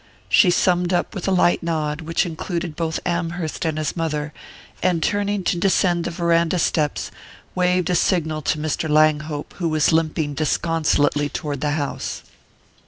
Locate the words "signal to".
7.95-8.57